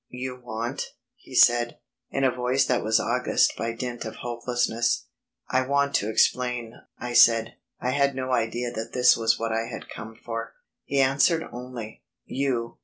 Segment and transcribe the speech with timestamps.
[0.09, 0.81] "You want?"
[1.15, 1.77] he said,
[2.09, 5.05] in a voice that was august by dint of hopelessness.
[5.51, 7.57] "I want to explain," I said.
[7.79, 10.55] I had no idea that this was what I had come for.
[10.85, 12.79] He answered only: "You!"